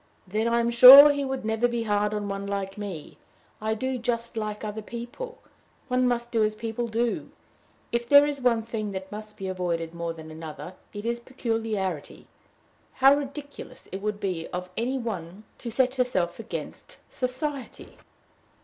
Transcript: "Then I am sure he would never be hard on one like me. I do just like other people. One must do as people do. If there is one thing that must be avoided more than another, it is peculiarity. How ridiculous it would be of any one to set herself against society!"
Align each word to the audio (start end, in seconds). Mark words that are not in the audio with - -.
"Then 0.27 0.47
I 0.47 0.59
am 0.59 0.71
sure 0.71 1.11
he 1.11 1.23
would 1.23 1.45
never 1.45 1.67
be 1.67 1.83
hard 1.83 2.11
on 2.11 2.27
one 2.27 2.47
like 2.47 2.75
me. 2.75 3.19
I 3.61 3.75
do 3.75 3.99
just 3.99 4.35
like 4.35 4.63
other 4.63 4.81
people. 4.81 5.37
One 5.89 6.07
must 6.07 6.31
do 6.31 6.43
as 6.43 6.55
people 6.55 6.87
do. 6.87 7.29
If 7.91 8.09
there 8.09 8.25
is 8.25 8.41
one 8.41 8.63
thing 8.63 8.93
that 8.93 9.11
must 9.11 9.37
be 9.37 9.47
avoided 9.47 9.93
more 9.93 10.11
than 10.13 10.31
another, 10.31 10.73
it 10.91 11.05
is 11.05 11.19
peculiarity. 11.19 12.25
How 12.93 13.13
ridiculous 13.13 13.87
it 13.91 14.01
would 14.01 14.19
be 14.19 14.47
of 14.47 14.71
any 14.75 14.97
one 14.97 15.43
to 15.59 15.69
set 15.69 15.93
herself 15.93 16.39
against 16.39 16.97
society!" 17.07 17.99